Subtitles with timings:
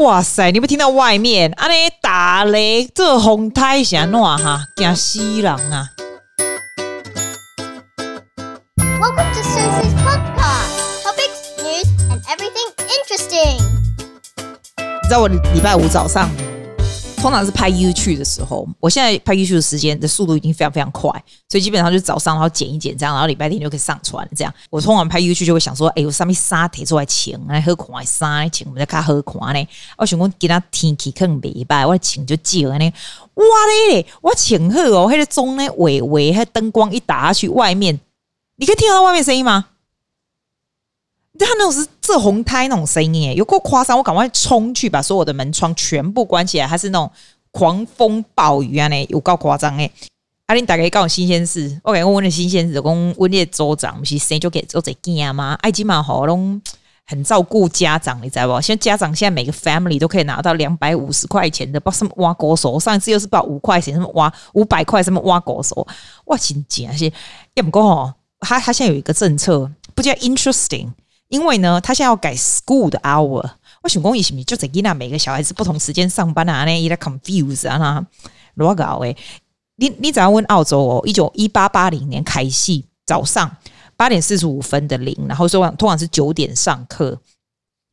[0.00, 0.50] 哇塞！
[0.50, 1.68] 你不听到外面啊？
[1.68, 5.90] 那打雷，这风太险暖哈，惊死人啊
[8.98, 11.04] ！Welcome to Susie's podcast.
[11.04, 13.60] Topics, news, and everything interesting.
[15.02, 16.30] 你知道我礼拜五早上。
[17.20, 21.10] 通常是拍 YouTube 的时候，我现在拍 YouTube 的时间的速度已经非常非常快，
[21.50, 24.52] 所以基本上就早上然后剪一剪这样，然后礼拜天就可以上传这样。
[24.70, 29.68] 我通常拍 YouTube 就会想说，哎、欸，我上面沙提出来请来喝款沙请我们在看喝款呢。
[29.98, 32.92] 我想讲给他天气可能礼拜，我请就久呢。
[33.34, 33.44] 哇
[33.90, 38.00] 嘞，我请喝哦，那个钟呢，微微，那灯光一打下去，外面
[38.56, 39.66] 你可以听到外面声音吗？
[41.46, 43.96] 他那种是这红胎那种声音，有够夸张！
[43.96, 47.10] 我赶快冲去把所有的门窗全部关起来，还是那种
[47.50, 48.88] 狂风暴雨啊！
[48.88, 49.90] 呢，有够夸张诶！
[50.46, 55.56] 阿玲大概告诉新鲜事，我感觉我问的新鲜事，讲温列州长不是生就给做这件吗？
[55.60, 56.60] 爱基嘛好拢
[57.06, 58.60] 很照顾家长，你知道不？
[58.60, 65.86] 现在家长现在每个 family 都可以拿到两百五十块钱的，不什么挖狗手，上一次又是报五块钱，什么挖五百块，什么挖狗手，
[66.26, 67.12] 哇，真假些？
[67.54, 70.88] 也不过哦，他他现在有一个政策，不叫 interesting。
[71.30, 73.50] 因为呢，他现在要改 school 的 hour，
[73.82, 76.64] 我想讲，是不是就在伊那每个小孩子不同时间上班啊？
[76.64, 78.06] 那有点 confuse 啊，那
[78.54, 79.16] 乱搞诶。
[79.76, 83.56] 你你只要问澳洲哦，一九一八八零年开始早上
[83.96, 87.18] 八点四十五分的铃，然后说通常是九点上课。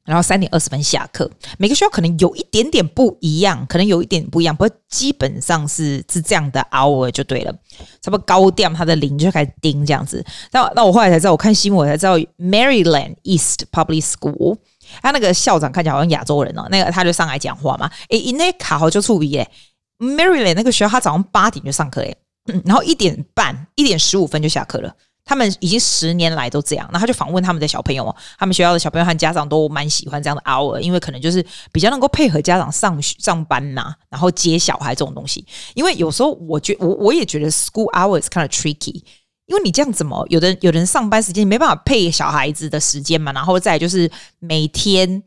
[0.08, 7.53] 然后三点二十分下课，每个学校可能有一点点不一样，可能有一点不一样，不过基本上是是这样的 hour 就对了。
[8.02, 10.25] 差不多高调，它的铃就开始叮这样子。
[10.52, 14.58] 那那我后来才知道，我看新闻才知道，Maryland East Public School，
[15.02, 17.92] 他那个校长看起来好像亚洲人哦，那个他就上来讲话嘛。
[18.08, 19.52] 诶，因那卡好就触鼻耶
[19.99, 22.17] ，Maryland 那个学校他早上八点就上课诶，
[22.64, 24.95] 然后一点半一点十五分就下课了。
[25.28, 35.45] 他们已经十年来都这样，那他就访问他们的小朋友，他们学校的小朋友和家长都蛮喜欢这样的 hour，因为可能就是比较能够配合家长上学上班呐、然后接小孩这种东西。
[35.75, 39.03] 因为有时候我觉我我也觉得 school hours kind of tricky，
[39.45, 45.21] 因为你这样怎么有的有人上班时间没办法配小孩子的时间嘛，然后再就是每天。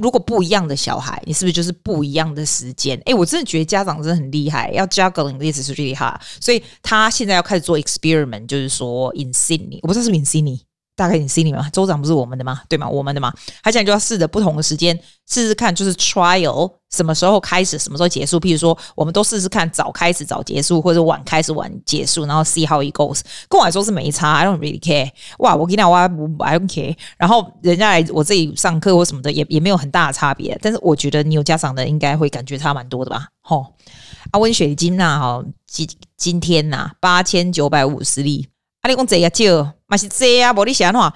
[0.00, 2.98] 如果不一样的小孩，你是不是就是不一样的时间？
[3.06, 10.60] 诶、我真的觉得家长真的很厉害，要 juggling 的意思是厉害，所以他现在要开始做 experiment，就是说 in Sydney，我不知道是不是 in Sydney。
[10.96, 12.60] 大概你心里嘛，州长不是我们的吗？
[12.68, 12.88] 对吗？
[12.88, 13.32] 我们的吗？
[13.62, 14.94] 他现在就要试着不同的时间
[15.28, 18.38] 试试看，就是 trial 什么时候开始，什么时候结束。
[18.38, 23.22] 譬如说，我们都试试看早开始早结束，或者晚开始晚结束，然后 see how it goes。
[23.48, 25.10] 跟我来说是没差，I don't really care。
[25.38, 26.94] 哇，我跟你讲，我 I don't care。
[27.16, 30.58] 然后人家来我这里上课或什么的，也也没有很大的差别。
[30.60, 33.28] 但是我觉得你有家长的，应该会感觉差蛮多的吧？
[33.40, 33.74] 吼，
[34.32, 38.48] 阿温水晶呐，哈，今今天呐，八千九百五十例。
[38.82, 40.52] 阿你讲这也少，嘛是这啊？
[40.54, 41.12] 无你想话，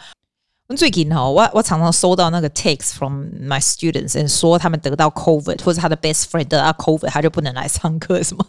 [0.69, 8.47] 我最近哈，我我常常收到那个 text from my students，说他们得到 COVID，或者他的 best friend 得到 COVID，他就不能来上课什么？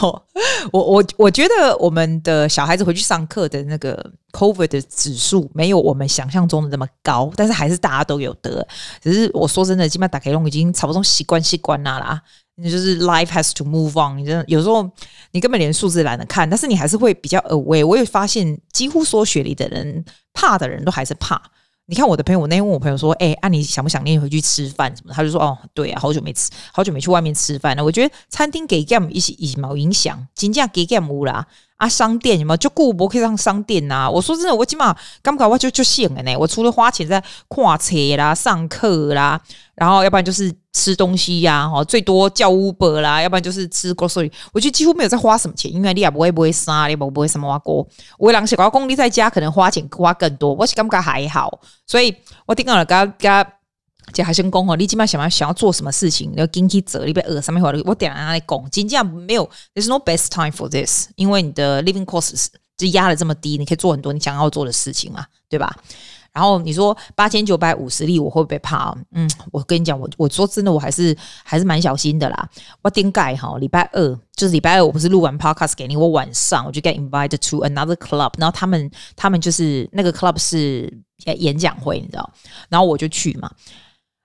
[0.70, 8.66] 我我我觉得我们的小孩子回去上课的那个 COVID 的指数没有我们想象中的那么高，但是还是大家都有得。
[9.00, 12.20] 只是我说真的，基本上打开龙已经差不多习惯习惯啦啦。
[12.56, 14.88] 你就是 life has to move on，你真的有时候
[15.30, 17.86] 你根本连数字懒得看，但是你还是会比较 aware。
[17.86, 20.04] 我也发现，几乎说学历的人
[20.34, 21.40] 怕的人都还是怕。
[21.86, 31.46] 你看我的朋友，我那天问我朋友说：“哎、欸，啊，你想不想念回去吃饭什么？”他就说：“哦，对啊，好久没吃，好久没去外面吃饭了。”我觉得餐厅给 game 一些一起冇影响，金价给 game 无啦。
[31.82, 36.36] 啊，商店有没有就顾不可以上商店呐、我说真的，我起码刚搞我就就闲了呢。
[36.38, 39.40] 我除了花钱在跨车啦、上课啦，
[39.74, 44.30] 然后要不然就是吃东西呀、啊，哈，最多叫 Uber 啦，要不然就是吃 grocery。
[44.52, 47.84] 我觉得几乎没有在花什么钱，因为你也不会不会杀，你也不会什么挖锅。
[48.16, 51.58] 我两小高公你在家可能花钱花更多，我是感觉还好。
[51.84, 52.14] 所以
[52.46, 53.44] 我听到了，刚刚。
[54.12, 62.46] 这还先讲哦，你起码想要想要做什么事情，要紧去做，你别饿上面话，我点来讲，真正没有，there's no best time for this，因为你的 living costs
[62.76, 65.74] 就压得这么低，你可以做很多你想要做的事情嘛，对吧？
[66.32, 68.96] 然后你说八千九百五十例，我会不会怕？
[69.10, 72.48] 嗯，我跟你讲，我我说真的，我还是还是蛮小心的啦。
[72.80, 73.58] 我点解哈？
[73.58, 80.90] 礼拜二就是礼拜二，我不是录完 podcast 给你，我晚上我就 get invited to another club，然后他们他们就是那个 club 是
[81.36, 82.32] 演讲会，你知道，
[82.70, 83.50] 然后我就去嘛。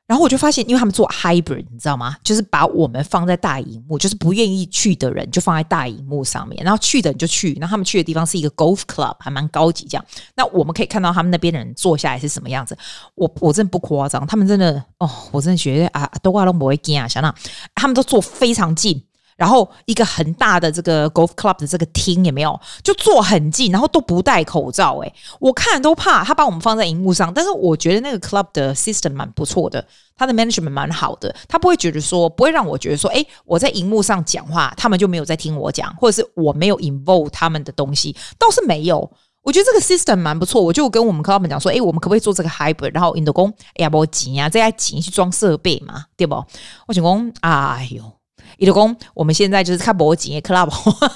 [0.08, 2.16] 然后我就发现，因为他们做 hybrid，你知道吗？
[2.24, 7.54] 就是把我们放在大荧幕，就是不愿意去的人就放在大荧幕上面，然后去的人就去。
[7.60, 10.06] 然后他们去的地方是一个 golf club，还蛮高级这样。
[10.36, 12.78] 那我们可以看到他们那边的人坐下来是什么样子。
[13.16, 17.36] 我我真的不夸张，他们真的哦，我真的觉得啊，都怪都不会惊啊，想那
[17.76, 19.04] 他们都坐非常近。
[19.38, 22.60] 然后一个很大的这个 golf club 的这个厅有没有？
[22.84, 24.98] 就坐很近，然后都不戴口罩。
[24.98, 26.24] 诶，我看都怕。
[26.24, 29.86] 他把我们放在荧幕上，但是我觉得那个 club 的 system 蛮不错的，
[30.18, 31.34] 他的 management 蛮好的。
[31.48, 39.10] 他不会觉得说，不会让我觉得说，诶，我在荧幕上讲话，他们就没有在听我讲，或者是我没有 involve 他们的东西，倒是没有。
[39.44, 40.62] 我觉得这个 system 蛮不错。
[40.62, 42.92] 我就跟我们 club 讲说，诶，我们可不可以做这个 hybrid？
[42.94, 46.36] 然后印度工，哎呀，不急啊，这要急去装设备嘛，对不？
[46.88, 48.17] 我想讲，哎呦。
[48.58, 50.70] 伊就讲，我们现在就是看博景 club，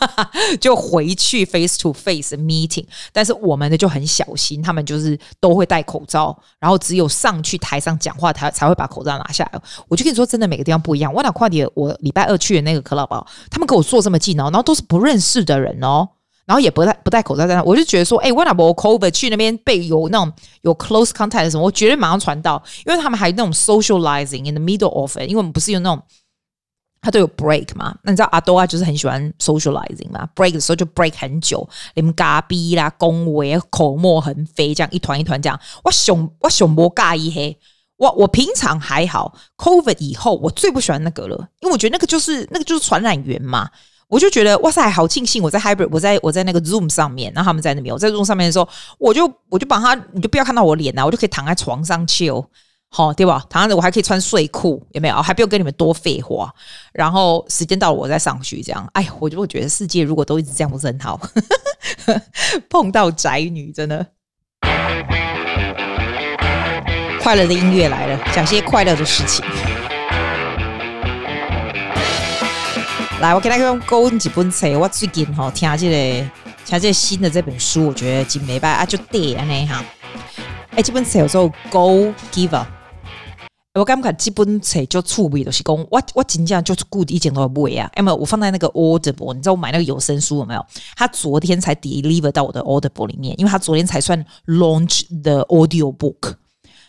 [0.61, 9.61] 就回去 face to face meeting，但是我们的就很小心，他们就是都会戴口罩，然后只有上去台上讲话，才才会把口罩拿下来。
[9.87, 11.13] 我就跟你说，真的每个地方不一样。
[11.13, 13.07] 我哪快点，我礼拜二去的那个 club，
[13.49, 16.07] 他们跟我坐这么近哦，然后都是不认识的人哦，
[16.45, 26.01] 然后也不戴不戴口罩在那，我就觉得说，哎，我哪博 COVID 去那边被有那种有 close contact 什么，我绝对马上传到，因为他们还有那种 socializing in the middle of it，因为我们不是有那种。
[27.01, 27.95] 他都有 break 嘛？
[28.03, 35.59] 那你知道阿多啊，就是很喜欢 socializing 嘛？break 的时候就 break 很久，你们嘎逼啦、恭维、口沫横飞，这样一团一团这样。
[35.83, 37.57] 我熊我熊波嘎一黑，
[37.97, 43.69] 我我平常还好，COVID 以后我最不喜欢那个了，因为我觉得那个就是那个就是传染源嘛。
[44.07, 48.67] 我就觉得哇塞，好庆幸我在 hybrid，我在我在那个 zoom 上面，然后他们在那边，我在 zoom 上面的时候，
[48.99, 52.45] 我就我就把他，你就不要看到我脸啊，我就可以躺在床上去哦。
[52.93, 53.41] 好，对吧？
[53.49, 55.15] 躺着我还可以穿睡裤，有没有？
[55.21, 56.53] 还不用跟你们多废话。
[56.91, 58.61] 然后时间到了，我再上去。
[58.61, 61.17] 这样，哎，我就会觉得世界如果都一直这样，不是很好。
[62.69, 64.05] 碰到宅女，真的。
[67.21, 69.45] 快乐的音乐来了，讲些快乐的事情。
[73.21, 74.67] 来，我给大家勾几本册。
[74.77, 76.29] 我最近哈听这个，
[76.65, 79.81] 听这新的这本书，我觉得真没办法，就对啊，那哈。
[80.71, 82.49] 哎，这本册叫做《Go Giver》。
[83.73, 87.89] 我感觉基本册就趣味，就是讲我我真正就是固定一件都不会啊。
[87.95, 90.65] 要么我放在那个 Audible，你知道我买那个有声书有没有？
[90.97, 96.33] 他昨天才 deliver 到我的 Audible 里面，因为他昨天才算 launch the audio book。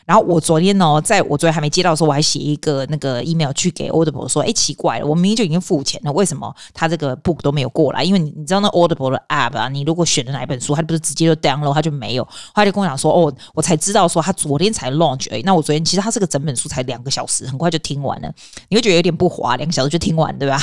[0.07, 8.03] 然后我昨天呢，在我昨天还没接到的时候，我还写一个那个 email 去给 Audible 说，哎，奇怪了，我明明就已经付钱了，为什么他这个 book 都没有过来？
[8.03, 12.27] 因为你你知道那 Audible 的 app 啊，你如果选的哪一本书，他不是直接就 download，他就没有。
[12.55, 15.43] 他就跟我讲说，哦，我才知道说他昨天才 launch 而已。
[15.43, 18.33] 那我昨天其实他这个整本书才两个小时，很快就听完了。
[18.69, 20.61] 你会觉得有点不滑，两个小时就听完，对吧？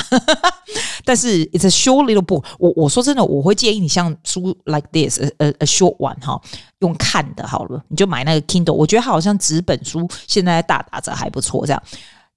[1.04, 2.44] 但是 it's a short little book。
[2.58, 6.40] 我我说真的，我会建议你像书 like this，a a, a short one 哈。
[6.80, 8.72] 用看的好了，你就买那个 Kindle。
[8.72, 11.64] 我觉得好像像纸本书现在大打折还不错。
[11.66, 11.82] 这样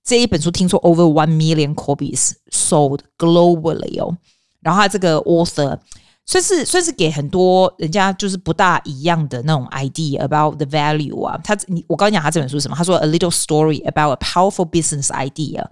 [0.03, 4.15] 这一本书听说 over one million copies sold globally 哦。
[4.61, 5.77] 然后他这个 author
[6.25, 11.39] 算是算是给很多人家就是不大一样的那种 idea about the value 啊。
[11.43, 12.75] 他你我刚讲他这本书是什么？
[12.77, 15.65] 他说 a little story about a powerful business idea。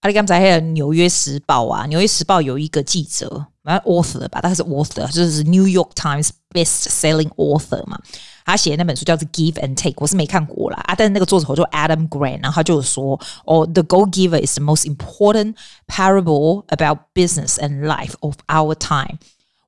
[0.00, 3.46] 阿里刚才还有纽约时报啊，纽约时报有一个记者。
[3.62, 7.98] 蛮 author 吧，大概是 author，就是 New York Times best-selling author 嘛。
[8.46, 10.94] 他写的那本书叫做《Give and Take》，我是没看过啦啊。
[10.96, 15.56] 但是那个作者叫 Adam Grant，然后他就说：“哦，The Go Giver is the most important
[15.88, 19.18] parable about business and life of our time。”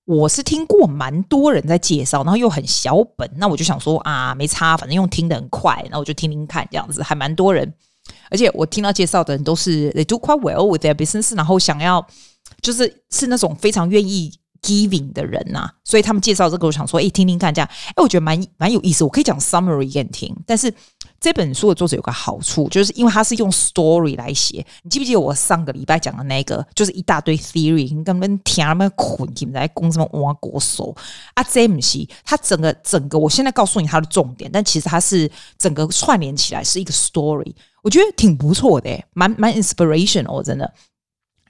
[0.07, 7.75] 我是听过蛮多人在介绍，然后又很小本，那我就想说啊，没差，反正用听得很快，那我就听听看，这样子还蛮多人。
[8.31, 12.07] 而且我听到介绍的人都是 They do quite well with their business，然后想要。
[12.63, 19.05] 就是是那种非常愿意 giving 的人呐、啊，所以他们介绍这个，我想说，哎，听听看，这样，哎，我觉得蛮蛮有意思。
[19.05, 20.73] 我可以讲 summary 给你听，但是
[21.21, 24.65] 这本书的作者有个好处，就是因为他是用 story 来写。
[24.83, 30.95] 你记不记得我上个礼拜讲的那个，就是一大堆 theory，你根本听他们捆起来攻什么挖国手
[31.35, 31.43] 啊？
[31.45, 40.73] 这不是他整个整个，我现在告诉你他的重点，但其实他是整个串联起来是一个 story，我觉得挺不错的，蛮蛮 inspirational，真的。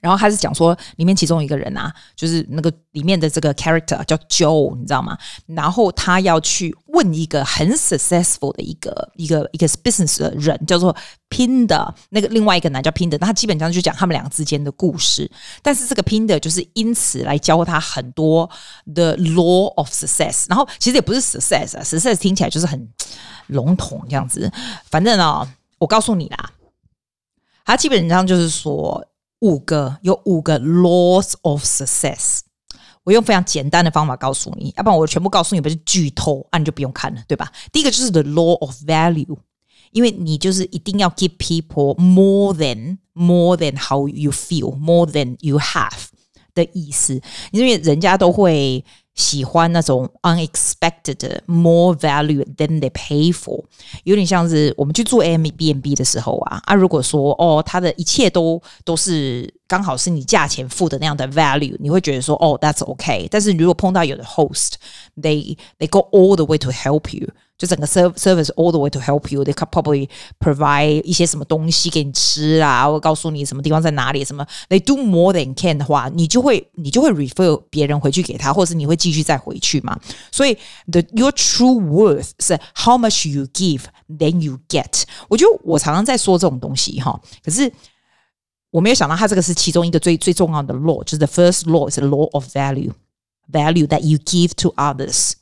[0.01, 5.17] 然后他是讲说，里面其中一个人啊，就是那个里面的这个 character 叫 Joe，你知道吗？
[5.47, 10.95] 然后他要去问一个很 successful 的一个一个一个 business 的人，叫做
[11.29, 15.29] Pinder，那个另外一个男叫 Pinder，他基本上就讲他们两个之间的故事。
[15.61, 18.49] 但是这个 Pinder 就是因此来教他很多
[18.93, 20.45] the law of success。
[20.47, 22.87] 然后其实也不是 success 啊，success 听起来就是很
[23.47, 24.51] 笼统这样子。
[24.89, 26.51] 反正啊，我告诉你啦，
[27.65, 29.05] 他基本上就是说。
[29.39, 32.39] 五个有五个 laws of success，
[33.03, 37.51] 我用非常简单的方法告诉你，要不然我全部告诉你不是剧透，那、你就不用看了，对吧？
[37.71, 39.37] 第一个就是 the law of value，
[39.91, 46.07] 因为你就是一定要 give people more than more than how you feel，more than you have
[46.53, 48.83] 的意思，因为人家都会。
[49.18, 53.62] 喜欢那种 unexpected more value than they pay for，
[54.02, 63.28] 有点像是我们去做 Airbnb 的时候啊，啊，如果说哦，它的一切都都是刚好是你价钱付的那样的 value，你会觉得说哦，that's okay。
[63.30, 67.28] 但是如果碰到有的 host，they they go all the way to help you。
[67.58, 70.08] 就整个 service all the way to help you，they could probably
[70.40, 79.98] provide 一些什么东西给你吃啊，或告诉你什么地方在哪里，什么 they do more than can 的话，你就会你就会 refer 别人回去给他，或者是你会继续再回去嘛。
[80.32, 80.54] 所以
[80.90, 85.04] the your true worth 是 how much you give then you get。
[85.28, 87.72] 我觉得我常常在说这种东西哈，可是
[88.70, 95.34] 我没有想到它这个是其中一个最最重要的 law，就是 the first law is the law of value，value that you give to others。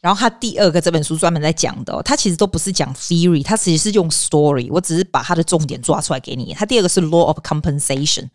[0.00, 4.68] 然后他第二个这本书专门在讲的，他其实都不是讲 theory，他其实是用 story。
[4.70, 6.54] 我只是把他的重点抓出来给你。
[6.54, 8.28] 他第二个是 law of compensation。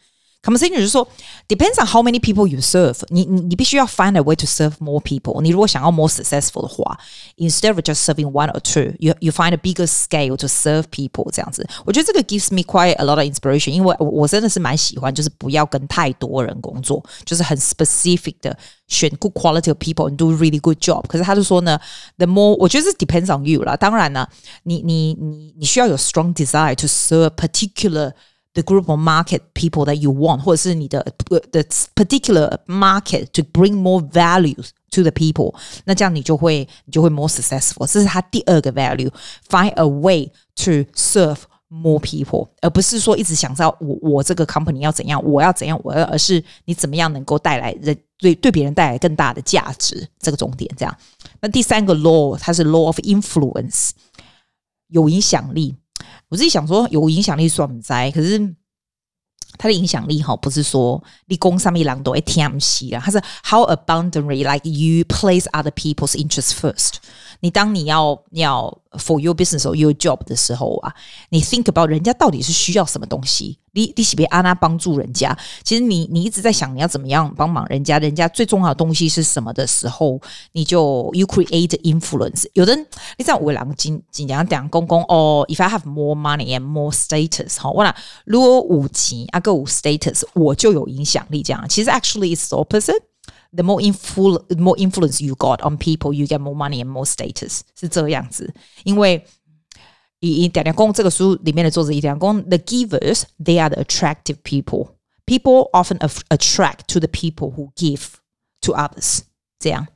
[0.44, 1.06] compensation 就是说，
[1.48, 3.26] depends on how many people you serve 你。
[3.26, 5.42] 你你你必须要 find a way to serve more people。
[5.42, 6.98] 你如果想要 more successful 的话，
[7.36, 11.30] instead of just serving one or two，you you find a bigger scale to serve people。
[11.30, 18.56] 这样子，我觉得这个 gives me quite a lot of inspiration，因为我我真的是蛮喜欢，就是不要跟太多人工作，就是很 specific 的
[18.88, 21.06] 选 good quality of people and do really good job。
[21.06, 21.78] 可是他就说呢，
[22.16, 23.76] the more 我觉得是 depends on you 啦。
[23.76, 24.26] 当然呢，
[24.62, 28.14] 你你你你需要有 strong desire to serve particular。
[28.54, 31.62] The group of market people that you want，或者是你的 the
[31.94, 35.54] particular market to bring more values to the people，
[35.84, 37.86] 那这样你就会你就会 more successful。
[37.86, 40.26] 这是他第二个 value，find a way
[40.56, 41.36] to serve
[41.68, 50.92] more people，而不是说一直想着我我这个 company 要怎样，我要怎样，我要，而是你怎么样能够带来人对对别人带来更大的价值，这个重点这样。
[51.40, 53.90] 那第三个 law，它是 law of influence，
[54.88, 55.76] 有影响力。
[56.29, 58.55] 我自己想说，有影响力算不在，可是
[59.57, 66.95] 他的影响力哈，不是说立功上面人都会听戏啊，他是 how abundantly like you place other people's interests first。
[67.39, 70.93] 你当你要你要 for your business or your job 的时候啊，
[71.29, 75.37] 你 think about 人家到底是需要什么东西，你你是别安娜帮助人家。
[75.63, 80.19] 其实你你一直在想你要怎么样帮忙人家，人家最重要的东西是什么的时候，
[80.53, 82.45] 你就 you create influence。
[82.53, 82.85] 有的人
[83.17, 91.43] 你知道我两个经经常讲公公哦，if I have more money and more status，好，我讲如果五级啊个五 status，我就有影响力。
[91.43, 93.01] 这样其实 actually is the opposite。
[93.52, 98.54] The more influ more influence you got on people, you get more money and more status，是这样子。
[98.84, 99.26] 因为
[100.20, 104.90] 以以点点公这个书里面的作者一点公，the givers they are the attractive people.
[105.26, 108.14] People often attract to the people who give
[108.60, 109.20] to others。
[109.58, 109.86] 这样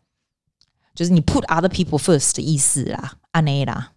[0.94, 3.92] 就是你 put other people first 的意思啦，安内啦。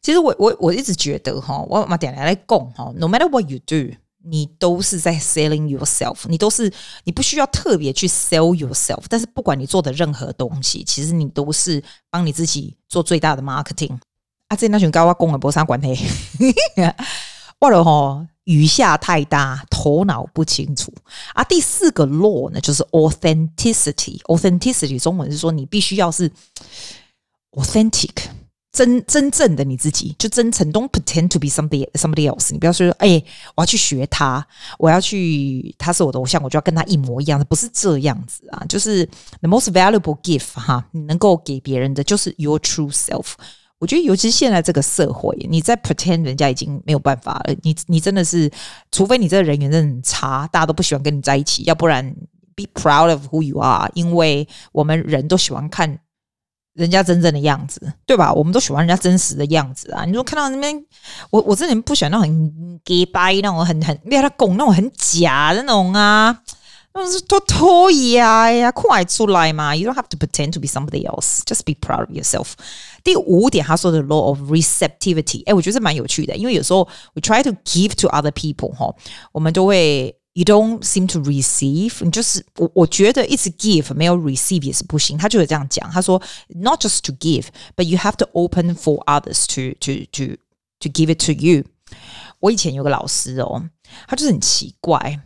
[0.00, 3.94] 其实我我我一直觉得哈，我嘛点来来讲哈，no matter what you do。
[4.23, 6.71] 你都是在 selling yourself，你都是
[7.03, 13.97] 你不需要特别去 sell yourself，但是不管你做的任何东西，其实你都是帮你自己做最大的 marketing。
[14.47, 16.05] 啊，这那群高我讲的没啥关系，
[17.59, 20.93] 我了吼雨下太大，头脑不清楚。
[21.33, 24.19] 啊，第四个 law 呢，就是 authenticity。
[24.23, 26.29] authenticity 中文是说你必须要是
[27.51, 28.11] authentic。
[28.71, 32.53] 真真正的你自己就真诚，Don't pretend to be somebody somebody else。
[32.53, 33.21] 你不要说，哎、
[33.53, 34.47] 我要去学他，
[34.79, 38.63] 我要去，他是我的偶像，我就要跟他一模一样的，不是这样子啊。
[38.69, 39.05] 就是
[39.41, 43.33] the most valuable gift 哈，你能够给别人的就是 your true self。
[43.77, 47.53] 我觉得，尤其是现在这个社会，你在 pretend，人家已经没有办法了。
[47.63, 48.49] 你你真的是，
[48.89, 52.15] 除非你这个人缘真的很差，大家都不喜欢跟你在一起，要不然
[52.55, 53.91] be proud of who you are。
[53.95, 55.99] 因为我们人都喜欢看。
[56.73, 58.31] 人家真正的样子，对吧？
[58.33, 60.05] 我们都喜欢人家真实的样子啊！
[60.05, 60.85] 你说看到那边，
[61.29, 66.41] 我我这人不喜欢那种很假掰那种很很被他拱那种很假的那种啊，
[66.93, 72.53] 那种是拖拖呀呀，快出来嘛！You don't have to pretend to be somebody else, just be proud of yourself。
[73.03, 78.95] 第五点，他说的 law of receptivity，哎，我觉得是蛮有趣的，因为有时候 we try to give to other people 哈，
[79.33, 80.15] 我们都会。
[80.33, 85.17] You don't seem to receive，你就是我，我觉得一直 give 没有 receive 也是不行。
[85.17, 90.37] 他就是这样讲，他说，not just to give，but you have to open for others to to to
[90.79, 91.65] to give it to you。
[92.39, 93.69] 我以前有个老师哦，
[94.07, 95.19] 他就是很奇怪，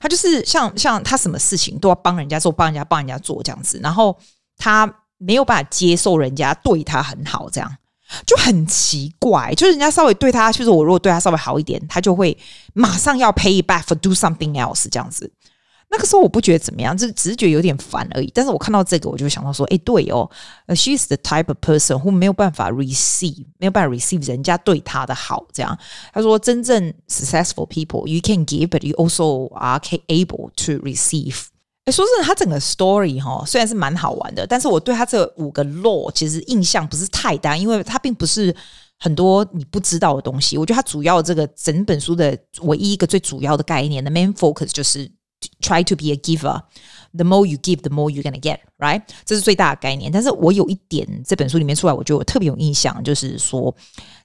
[0.00, 4.18] 他就是像像他什么事情都要帮人家做，帮人家帮人家做这样子，然后
[4.56, 7.76] 他没有办法接受人家对他很好这样。
[8.26, 12.36] 就很奇怪，就是人家稍微对他，就是我如果对他稍微好一点，他就会
[12.72, 15.30] 马上要 pay back for do something else 这样子。
[15.88, 18.28] 那个时候我不觉得怎么样，就只是觉得有点烦而已。
[18.34, 20.28] 但是我看到这个，我就想到说，哎，对哦
[20.70, 25.46] ，she's the type of person who 没有办法 receive，没有办法 receive 人家对他的好。
[25.52, 25.78] 这样，
[26.12, 31.44] 他说，真正 successful people，you can give，but you also are able to receive。
[31.86, 38.54] 哎，说真的，他整个 story 哈，虽然是蛮好玩的，但是我对他这五个 law 其实印象不是太大，因为他并不是
[38.98, 40.58] 很多你不知道的东西。
[40.58, 45.08] 我觉得他主要这个整本书的唯一一个最主要的概念的 main focus 就是
[45.61, 49.01] try to be a giver。The more you give, the more you're gonna get, right？
[49.25, 50.09] 这是最大的概念。
[50.09, 53.75] 但是我有一点这本书里面出来，我觉得我特别有印象，就是说，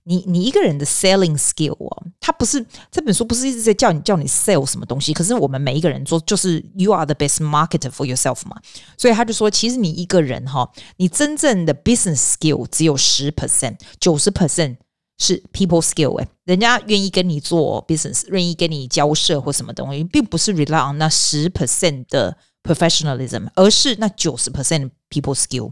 [0.05, 8.57] 你你一个人的 selling skill 哦，他不是这本书不是一直在叫你叫你 sell 什么东西，可是我们每一个人做就是 you are the best marketer for yourself 嘛。
[8.97, 14.77] 所以他就说，其实你一个人哈，你真正的 business skill 只有十 percent，九十 percent
[15.21, 22.37] 是 people skill 诶，人家愿意跟你做 business，愿意跟你交涉或什么东西，并不是 rely on 那十 percent 的。
[22.67, 25.71] professionalism，而是那九十 percent people skill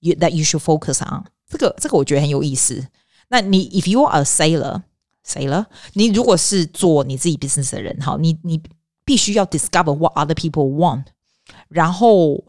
[0.00, 1.24] you that you should focus on。
[1.48, 2.86] 这个这个我觉得很有意思。
[3.28, 4.82] 那你 if you are a sailor
[5.26, 8.62] sailor，你如果是做你自己 business 的人，哈，你你
[9.06, 11.04] 必须要 discover what other people want。
[11.68, 12.44] 然后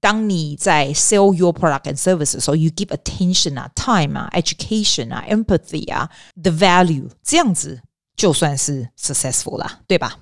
[0.00, 6.08] 当你在 sell your product and service 的时候，you give attention 啊，time 啊，education 啊，empathy 啊
[6.42, 7.80] ，the value，这样子
[8.16, 10.14] 就算是 successful 啦，对吧？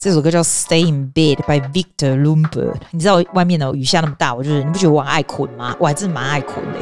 [0.00, 2.74] 这首歌叫《Stay in Bed》by Victor Lumber。
[2.90, 5.76] 你知道外面的雨下那么大，我就是你不觉得我很爱困吗？
[5.78, 6.80] 我还真的蛮爱困的。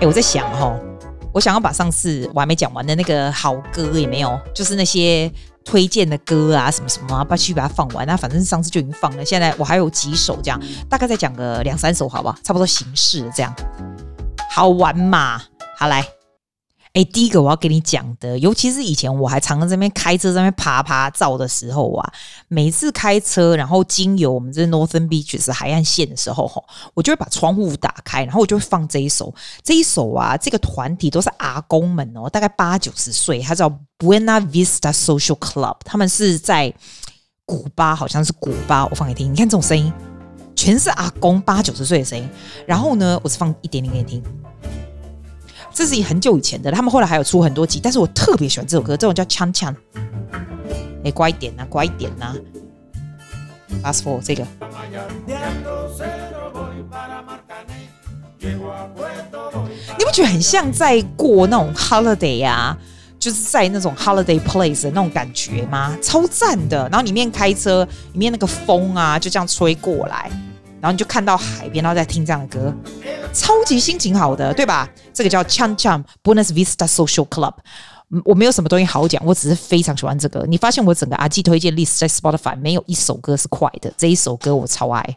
[0.00, 0.76] 哎，我在想哈，
[1.32, 5.30] 我想要把上次我还没讲完的那个好歌也没有，就是那些
[5.64, 8.06] 推荐的歌啊，什么什么啊，把去把它放完。
[8.06, 12.36] 那反正上次就已经放了，现在我还有几首这样，大概再讲个两三首，好不好？
[12.42, 13.54] 差不多形式这样，
[14.50, 15.40] 好玩嘛？
[15.76, 16.19] 好来。
[16.92, 22.12] 哎，第一个我要跟你讲的，尤其是以前我还常在这边开车在那边爬爬照的时候啊，
[22.48, 29.32] 每次开车然后经由我们这 Northern Beaches 海岸线的时候，吼，我就会把窗户打开，然后我就会放这一首。
[29.62, 36.74] 这一首啊，这个团体都是阿公们哦，大概八九十岁，他叫 Buena Vista Social Club，他们是在
[37.46, 39.92] 古巴，好像是古巴，我放给你听，你看这种声音，
[40.56, 42.28] 全是阿公八九十岁的声音。
[42.66, 44.49] 然后呢，我只放一点点给你听。
[45.72, 49.72] 这是很久以前的，他们后来还有出很多集，但是我特别喜欢这首歌，这种叫《锵锵》。
[51.04, 52.34] 哎，乖一点呐，乖一点呐。
[53.82, 54.44] Fast forward 这个，
[59.98, 62.76] 你不觉得很像在过那种 holiday 啊？
[63.18, 65.96] 就是在那种 holiday place 的那种感觉吗？
[66.02, 66.88] 超赞的。
[66.90, 70.30] 然后里面开车，里面那个风啊，就这样吹过来。
[70.80, 72.74] 然后你就看到海边，然后再听这样的歌，
[73.32, 74.88] 超级心情好的，对吧？
[75.12, 77.54] 这个叫 Cham Cham Buena Vista Social Club。
[78.24, 80.44] 我没有什么东西好讲，我只是非常喜欢这个。
[80.48, 85.16] 你发现我整个阿基推荐 list 在 Spotify 没有一首歌是快的，这一首歌我超爱。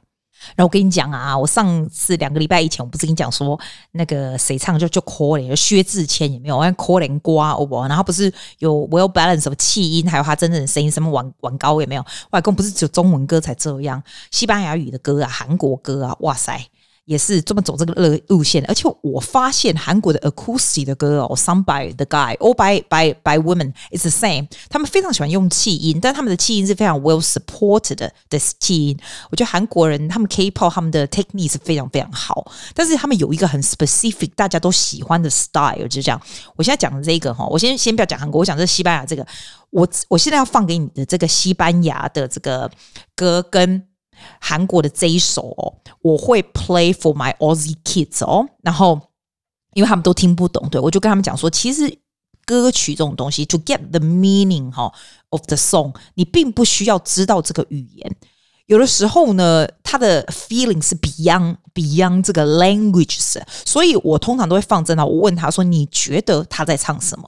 [0.55, 3.59] 然后我跟你讲啊，我上次两个礼拜以前，我不是跟你讲说
[3.91, 14.01] 那个谁唱就就可怜，薛之谦也没有，我看可怜瓜哦不，然后不是有 well balance 什么气音，还有他真正的声音，什么玩玩高也没有，外公不是只有中文歌才这样，
[14.31, 16.59] 西班牙语的歌啊，韩国歌啊，哇塞！
[17.05, 24.47] 也是这么走这个路路线，而且我发现韩国的 acoustic 的歌哦，sung by the guy or by by by women is the same。
[24.69, 28.97] 他们非常喜欢用气音，但他们的气音是非常 well supported 的气音。
[29.29, 36.21] 我觉得韩国人他们 K-pop 他们的 technique 是非常非常好，但是他们有一个很 specific 大家都喜欢的 style，就是这样。
[36.55, 39.27] 我现在讲这个哈，我先先不要讲韩国，我讲这西班牙这个。
[39.71, 42.71] 我我现在要放给你的这个西班牙的这个
[43.15, 43.83] 歌跟。
[44.39, 48.99] 韩国的这一首哦，我会 play for my Aussie kids 哦，然后
[49.73, 51.97] 因为他们都听不懂，对，我就跟他们讲说，其实
[52.45, 54.91] 歌曲这种东西，to get the meaning 哈
[55.29, 58.15] of the song，你并不需要知道这个语言，
[58.65, 67.27] 有的时候呢，他的 feeling 是 beyond beyond 这个 languages，所以我通常都会放在那，我问他说，你觉得他在唱什么？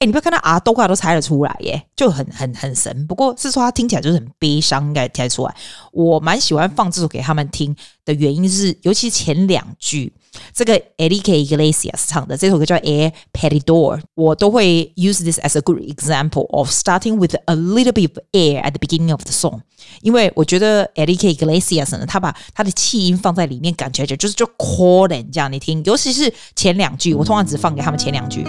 [0.00, 3.06] 欸、你不要看他啊，都快都猜得出来耶，就很很很神。
[3.06, 5.54] 不过是说他听起来就是很悲伤，应该猜出来。
[5.92, 10.12] 我蛮喜欢放这首给他们听的原因是，尤其前两句，
[10.52, 17.92] 这个 Enrique Iglesias 唱的这首歌叫《Air Perdedor》，我都会 use this as a good example of starting with a little
[17.92, 19.60] bit of air at the beginning of the song。
[20.02, 28.44] 因为我觉得 Enrique Iglesias 呢，他把他的气音放在里面，感觉就是就 calling 这样，你听，尤其是前两句，我通常只放给他们前两句。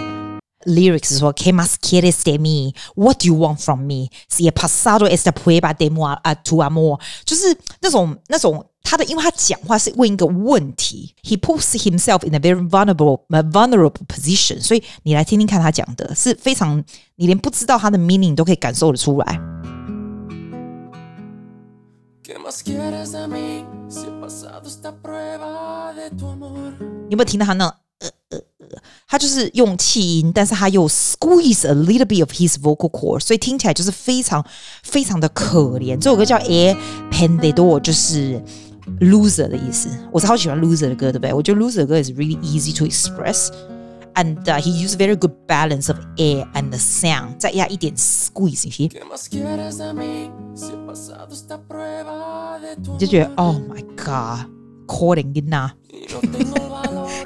[0.65, 2.75] Lyrics 说，¿Qué más quieres de mí?
[2.95, 4.09] What do you want from me?
[4.29, 5.89] Si he pasado esta prueba de
[6.43, 16.83] tu amor，就是那种那种他的，因为他讲话是问一个问题，He puts himself in a very vulnerable, vulnerable position，所以你来听听看他讲的是非常，
[17.15, 19.39] 你连不知道他的 meaning 都可以感受得出来。
[22.23, 22.33] 你
[27.09, 27.75] 有没有听到他那？
[27.99, 28.67] 呃 呃呃，
[29.07, 34.45] 他就是用气音，但是他又 squeeze a little bit of his vocal cord，所以听起来就是非常
[34.83, 35.97] 非常的可怜。
[35.97, 36.75] 这首歌叫 Air
[37.11, 38.41] Perdedor，就是
[38.99, 39.87] loser 的意思。
[40.11, 41.31] 我超喜欢 loser 的歌，对不对？
[41.33, 46.69] 我觉得 loser 的歌 is really easy to express，and、uh, he used very good balance of air and
[46.69, 48.71] the sound，再压一点 squeeze，你
[52.97, 55.73] 就觉得 Oh my God，calling in 呐。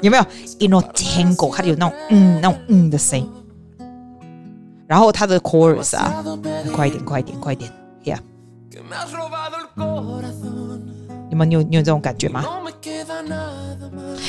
[0.02, 0.22] 有没有
[0.58, 1.54] ino tango？
[1.54, 3.30] 它有那种嗯，那种嗯的声音。
[4.86, 6.22] 然后它的 chorus 啊，
[6.74, 7.70] 快一点，快一点，快一点，
[8.04, 8.18] yeah。
[11.28, 12.44] 你们有你有这种感觉吗？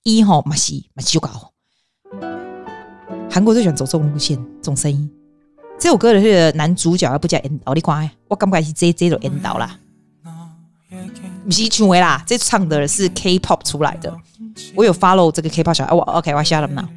[0.02, 1.52] 一哈，嘛是嘛是就搞，
[3.30, 5.10] 韩国最喜欢走这种路线，这种声音。
[5.78, 9.78] 这首歌的这个男主角要不叫引导，你看，我感觉是这这种引导啦。
[11.44, 14.16] 不是唱的啦，这唱的是 K-pop 出来的。
[14.74, 16.88] 我有 follow 这个 K-pop 小孩，我 OK，我下了嘛。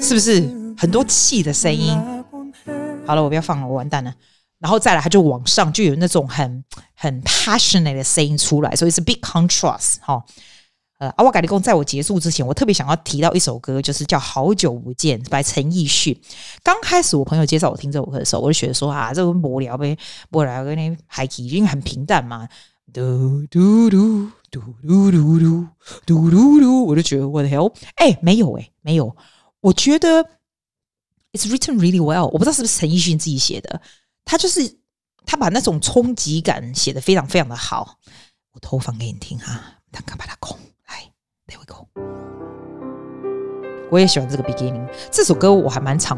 [0.00, 1.96] 是不是很多气的声音？
[3.06, 4.12] 好了，我不要放了，我完蛋了。
[4.58, 10.22] 然后再来，他就往上就有那种很很 passionate 的声音出来，所以是 big contrast 哈。
[11.00, 16.14] 呃，阿瓦嘎利贡，在我结束之前，我特别想要提到一首歌，就是叫《好久不见》by 陈奕迅。
[16.62, 19.96] 刚开始我朋友介绍我听这首歌的时候，我就觉得说啊，这个无聊呗，
[20.30, 22.46] 无聊跟那海奇，因为很平淡嘛。
[22.92, 25.66] 嘟嘟嘟嘟嘟嘟嘟
[26.04, 29.16] 嘟嘟嘟，我就觉得我的 hell，哎，没有哎，没有。
[29.62, 30.22] 我觉得
[31.32, 33.80] it's written really well，我不知道是不是陈奕迅自己写的，
[34.26, 34.76] 他就是
[35.24, 37.96] 他把那种冲击感写得非常非常的好。
[38.52, 39.58] 我偷放给你听哈，
[39.90, 40.58] 他敢把它空。
[41.50, 41.88] There we go。
[43.90, 46.16] 我也喜欢这个 beginning 这首歌，我还蛮常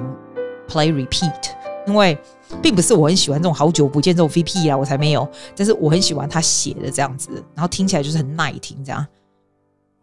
[0.69, 1.53] play repeat，
[1.87, 2.19] 因为
[2.61, 5.27] 并不是我很喜欢这种好久不见这种 VP 啊，我才没有。
[5.57, 9.07] 但是我很喜欢他写的这样子，然后听起来就是很耐听这样。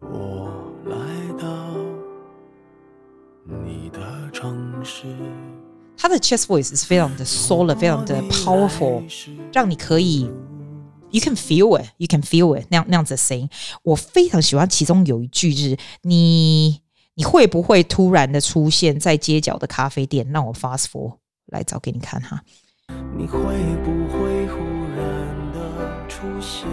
[0.00, 0.50] 我
[0.86, 0.96] 来
[1.38, 1.46] 到
[3.44, 4.00] 你的
[4.32, 5.06] 城市，
[5.96, 9.04] 他的 chest voice 是非常的 solid，非常的 powerful，
[9.52, 10.28] 让你可以。
[11.12, 13.48] You can feel it, you can feel it，那样那样子的声音，
[13.82, 14.68] 我非常喜欢。
[14.68, 16.80] 其中有一句是：你
[17.14, 20.28] 你会不会突然的出现在街角的咖啡店？
[20.30, 22.42] 让我 fast forward 来找给你看哈。
[23.16, 24.58] 你会不会忽
[24.96, 26.68] 然的出现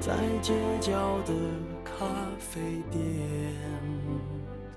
[0.00, 0.92] 在街角
[1.26, 1.34] 的
[1.84, 2.06] 咖
[2.38, 3.02] 啡店？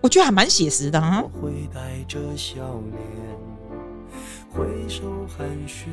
[0.02, 1.24] 我觉得还蛮写实的哈。
[1.24, 2.56] 我会带着笑
[2.92, 3.02] 脸
[4.54, 5.02] 挥手
[5.36, 5.88] 寒暄，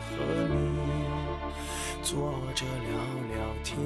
[0.00, 0.14] 和
[0.48, 0.54] 你
[2.00, 2.96] 坐着聊
[3.34, 3.76] 聊天。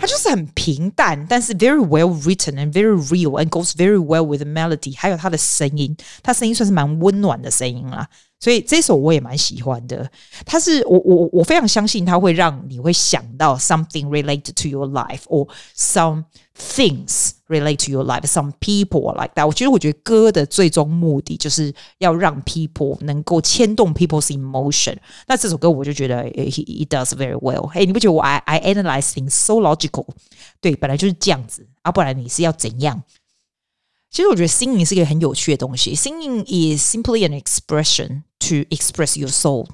[0.00, 4.96] 它就是很平淡，但是 very well written and very real and goes very well with the melody。
[4.96, 8.08] 还有它的声音，它声音算是蛮温暖的声音啦。
[8.38, 10.08] 所以这首我也蛮喜欢的。
[10.46, 16.24] 它是我我我非常相信它会让你会想到 something related to your life or some
[16.56, 19.45] things relate to your life, some people like that。
[19.45, 24.97] 我觉得，我觉得歌的最终目的就是要让 people 能够牵动 people's emotion。
[25.27, 27.67] 那这首歌我就觉得 he does very well。
[27.69, 30.07] 哎，你不觉得我 I I analyze things so logical？
[30.59, 33.03] 对，本来就是这样子啊，不然你是要怎样？
[34.09, 35.93] 其实我觉得 singing 是一个很有趣的东西。
[35.93, 39.67] Singing is simply an expression to express your soul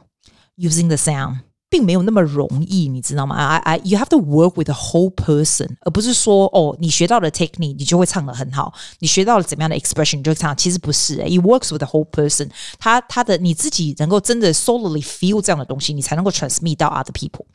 [0.58, 1.41] using the sound.
[1.69, 3.36] 并没有那么容易，你知道吗？
[3.36, 10.56] I I you have to work with the whole person，而不是说哦，你学到了 technique，你就会唱得很好；你学到了怎么样的 expression，你就会唱。
[10.56, 13.02] 其实不是，it works with the whole person 他。
[13.02, 17.46] 他他的你自己能够真的 solely feel 这样的东西，你才能够 transmit 到 other people。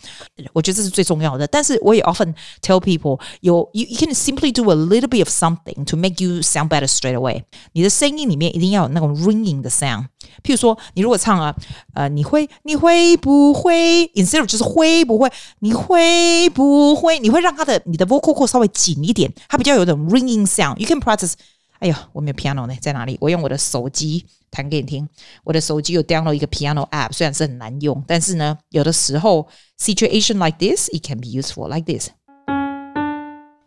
[0.52, 1.46] 我觉得这是最重要的。
[1.46, 6.20] 但是我也 often tell people，有 you you can simply do a little bit of something to make
[6.20, 7.44] you sound better straight away。
[7.72, 10.06] 你的声音里面一定要有那种 ringing 的 sound。
[10.43, 11.55] 譬如说，你如果唱啊，
[11.93, 15.31] 呃，你会你会不会？instead of 就是会不会？
[15.59, 17.19] 你会不会？
[17.19, 20.77] 你会让他的你的 vocal cord 稍微紧一点，它比较有点 ringing sound。
[20.77, 21.33] You can practice。
[21.79, 23.17] 哎呀，我没有 piano 呢，在哪里？
[23.19, 25.05] 我用我的手机弹给你听。
[25.43, 29.45] 我的手机有 download 一个 piano app，虽然是很难用，但是呢，有的时候
[29.77, 32.09] situation like this，it can be useful like this。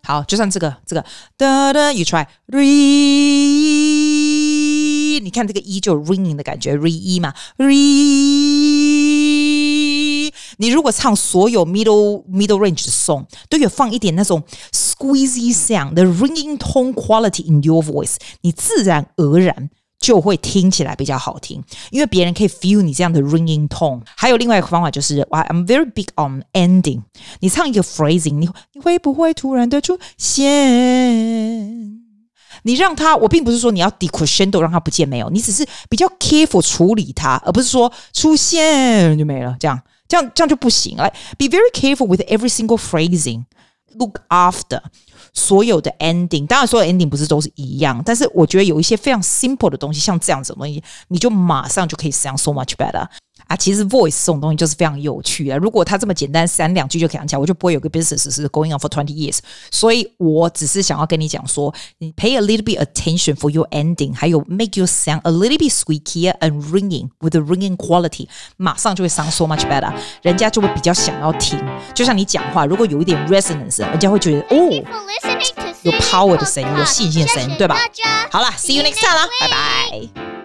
[0.03, 1.05] 好，就像这个这个
[1.37, 3.96] 哒哒，you try re。
[5.21, 7.77] 你看这个 E 就有 ringing 的感觉，re 一嘛，re。
[10.59, 23.21] 你如果唱所有 middle middle range 的 song，都有放一点那种 squeezy sound，the ringing tone quality in your voice，你自然而然就会听起来比较好听，因为别人可以 feel 你这样的
[23.21, 24.01] ringing tone。
[24.17, 27.03] 还有另外一个方法就是，哇，I'm very big on ending。
[27.41, 32.06] 你唱一个 phrasing，你你会不会突然的出现？
[32.67, 40.97] 你让他，我并不是说你要 decrescendo 让他不见没有，你只是比较 careful 处理他，而不是说出现就没了，这样这样这样就不行。
[40.97, 44.83] 来，be very careful with every single phrasing，look after
[45.33, 46.45] 所有的 ending。
[46.45, 53.07] 当然，所有 ending 不是都是一样，但是我觉得有一些非常 simple 的东西，像这样子的东西，你就马上就可以 sound so much better。
[53.47, 55.57] 啊，其实 voice 这种东西就是非常有趣的。
[55.59, 59.39] 如果他这么简单，三两句就可以讲，我就不会有个 business 是 going on for twenty years。
[59.71, 66.37] 所以我只是想要跟你讲说，你 pay a little bit attention for your ending，还有 make your sound a little bit squeakier
[66.41, 71.57] and ringing with the ringing quality，马上就会 sound so much better，人家就会比较想要听。
[71.95, 74.71] 就像你讲话，如果有一点 resonance，人家会觉得哦，
[75.83, 77.77] 有 power 的声音，有信心的声音，对吧？
[78.31, 80.36] 好了，see you next time 啦，拜拜。